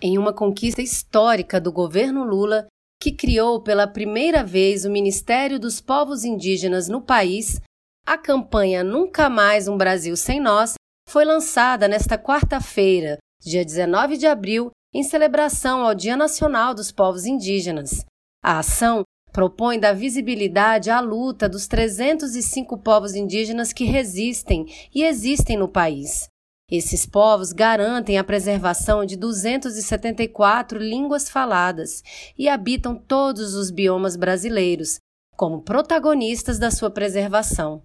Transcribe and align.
em 0.00 0.18
uma 0.18 0.32
conquista 0.32 0.82
histórica 0.82 1.60
do 1.60 1.72
governo 1.72 2.24
Lula, 2.24 2.66
que 3.00 3.12
criou 3.12 3.62
pela 3.62 3.86
primeira 3.86 4.44
vez 4.44 4.84
o 4.84 4.90
Ministério 4.90 5.58
dos 5.58 5.80
Povos 5.80 6.24
Indígenas 6.24 6.88
no 6.88 7.00
país, 7.00 7.60
a 8.06 8.16
campanha 8.16 8.84
Nunca 8.84 9.28
Mais 9.28 9.68
um 9.68 9.76
Brasil 9.76 10.16
Sem 10.16 10.40
Nós 10.40 10.74
foi 11.08 11.24
lançada 11.24 11.88
nesta 11.88 12.18
quarta-feira, 12.18 13.18
dia 13.40 13.64
19 13.64 14.16
de 14.16 14.26
abril, 14.26 14.70
em 14.94 15.02
celebração 15.02 15.84
ao 15.84 15.94
Dia 15.94 16.16
Nacional 16.16 16.74
dos 16.74 16.90
Povos 16.90 17.26
Indígenas. 17.26 18.04
A 18.42 18.58
ação 18.58 19.02
propõe 19.32 19.78
dar 19.78 19.92
visibilidade 19.92 20.90
à 20.90 21.00
luta 21.00 21.48
dos 21.48 21.66
305 21.66 22.78
povos 22.78 23.14
indígenas 23.14 23.72
que 23.72 23.84
resistem 23.84 24.66
e 24.94 25.04
existem 25.04 25.56
no 25.56 25.68
país. 25.68 26.28
Esses 26.68 27.06
povos 27.06 27.52
garantem 27.52 28.18
a 28.18 28.24
preservação 28.24 29.04
de 29.04 29.16
274 29.16 30.80
línguas 30.80 31.30
faladas 31.30 32.02
e 32.36 32.48
habitam 32.48 32.96
todos 32.96 33.54
os 33.54 33.70
biomas 33.70 34.16
brasileiros, 34.16 34.98
como 35.36 35.62
protagonistas 35.62 36.58
da 36.58 36.72
sua 36.72 36.90
preservação. 36.90 37.84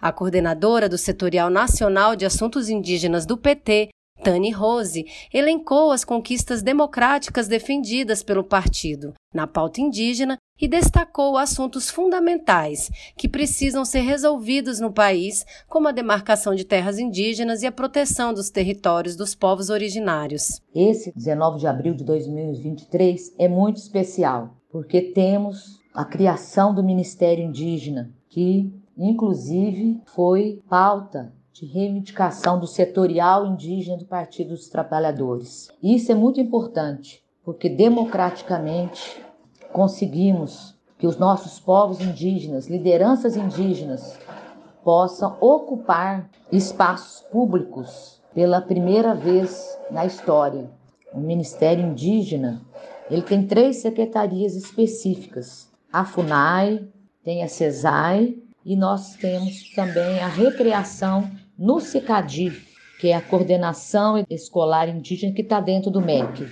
A 0.00 0.10
coordenadora 0.10 0.88
do 0.88 0.96
Setorial 0.96 1.50
Nacional 1.50 2.16
de 2.16 2.24
Assuntos 2.24 2.70
Indígenas 2.70 3.26
do 3.26 3.36
PT, 3.36 3.90
Tani 4.22 4.52
Rose, 4.52 5.04
elencou 5.34 5.90
as 5.90 6.04
conquistas 6.04 6.62
democráticas 6.62 7.48
defendidas 7.48 8.22
pelo 8.22 8.44
partido 8.44 9.12
na 9.34 9.46
pauta 9.46 9.80
indígena 9.80 10.36
e 10.60 10.68
destacou 10.68 11.36
assuntos 11.36 11.90
fundamentais 11.90 12.88
que 13.16 13.28
precisam 13.28 13.84
ser 13.84 14.02
resolvidos 14.02 14.78
no 14.78 14.92
país, 14.92 15.44
como 15.68 15.88
a 15.88 15.92
demarcação 15.92 16.54
de 16.54 16.64
terras 16.64 16.98
indígenas 16.98 17.62
e 17.62 17.66
a 17.66 17.72
proteção 17.72 18.32
dos 18.32 18.50
territórios 18.50 19.16
dos 19.16 19.34
povos 19.34 19.70
originários. 19.70 20.60
Esse 20.74 21.12
19 21.16 21.58
de 21.58 21.66
abril 21.66 21.94
de 21.94 22.04
2023 22.04 23.34
é 23.38 23.48
muito 23.48 23.78
especial, 23.78 24.56
porque 24.70 25.00
temos 25.00 25.80
a 25.92 26.04
criação 26.04 26.72
do 26.72 26.84
Ministério 26.84 27.44
Indígena, 27.44 28.12
que 28.28 28.72
inclusive 28.96 30.00
foi 30.14 30.62
pauta 30.68 31.32
de 31.52 31.66
reivindicação 31.66 32.58
do 32.58 32.66
setorial 32.66 33.46
indígena 33.46 33.98
do 33.98 34.06
Partido 34.06 34.50
dos 34.50 34.68
Trabalhadores. 34.68 35.68
Isso 35.82 36.10
é 36.10 36.14
muito 36.14 36.40
importante, 36.40 37.22
porque 37.44 37.68
democraticamente 37.68 39.22
conseguimos 39.72 40.74
que 40.98 41.06
os 41.06 41.18
nossos 41.18 41.60
povos 41.60 42.00
indígenas, 42.00 42.68
lideranças 42.68 43.36
indígenas, 43.36 44.18
possam 44.82 45.36
ocupar 45.40 46.30
espaços 46.50 47.22
públicos 47.28 48.20
pela 48.34 48.60
primeira 48.60 49.14
vez 49.14 49.78
na 49.90 50.06
história. 50.06 50.70
O 51.12 51.20
Ministério 51.20 51.84
Indígena 51.84 52.62
ele 53.10 53.22
tem 53.22 53.46
três 53.46 53.76
secretarias 53.76 54.54
específicas: 54.54 55.68
a 55.92 56.04
FUNAI, 56.04 56.88
tem 57.22 57.42
a 57.42 57.48
CESAI 57.48 58.36
e 58.64 58.76
nós 58.76 59.16
temos 59.16 59.70
também 59.74 60.20
a 60.20 60.28
recreação 60.28 61.30
no 61.58 61.80
CICADI, 61.80 62.50
que 63.00 63.08
é 63.08 63.14
a 63.14 63.20
coordenação 63.20 64.24
escolar 64.30 64.88
indígena 64.88 65.34
que 65.34 65.42
está 65.42 65.60
dentro 65.60 65.90
do 65.90 66.00
MEC. 66.00 66.46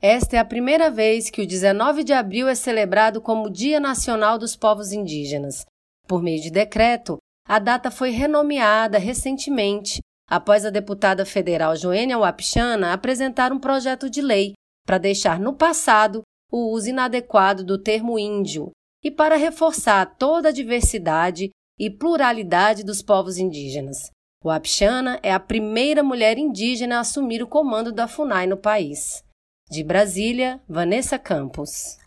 Esta 0.00 0.36
é 0.36 0.38
a 0.38 0.44
primeira 0.44 0.90
vez 0.90 1.30
que 1.30 1.42
o 1.42 1.46
19 1.46 2.04
de 2.04 2.12
abril 2.12 2.48
é 2.48 2.54
celebrado 2.54 3.20
como 3.20 3.50
Dia 3.50 3.80
Nacional 3.80 4.38
dos 4.38 4.54
Povos 4.54 4.92
Indígenas. 4.92 5.64
Por 6.06 6.22
meio 6.22 6.40
de 6.40 6.50
decreto, 6.50 7.16
a 7.48 7.58
data 7.58 7.90
foi 7.90 8.10
renomeada 8.10 8.98
recentemente, 8.98 10.00
após 10.28 10.66
a 10.66 10.70
deputada 10.70 11.24
federal 11.24 11.76
Joênia 11.76 12.18
Wapichana 12.18 12.92
apresentar 12.92 13.52
um 13.52 13.58
projeto 13.58 14.10
de 14.10 14.20
lei 14.20 14.52
para 14.84 14.98
deixar 14.98 15.40
no 15.40 15.54
passado 15.54 16.22
o 16.50 16.72
uso 16.72 16.90
inadequado 16.90 17.64
do 17.64 17.80
termo 17.80 18.18
índio 18.18 18.70
e 19.02 19.10
para 19.10 19.36
reforçar 19.36 20.16
toda 20.16 20.48
a 20.48 20.52
diversidade 20.52 21.50
e 21.78 21.90
pluralidade 21.90 22.84
dos 22.84 23.02
povos 23.02 23.38
indígenas. 23.38 24.10
Wapchana 24.46 25.18
é 25.24 25.32
a 25.32 25.40
primeira 25.40 26.04
mulher 26.04 26.38
indígena 26.38 26.98
a 26.98 27.00
assumir 27.00 27.42
o 27.42 27.48
comando 27.48 27.90
da 27.90 28.06
FUNAI 28.06 28.46
no 28.46 28.56
país. 28.56 29.24
De 29.68 29.82
Brasília, 29.82 30.60
Vanessa 30.68 31.18
Campos. 31.18 31.98